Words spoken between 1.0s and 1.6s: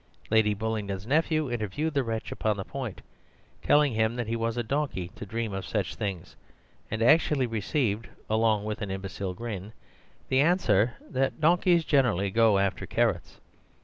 nephew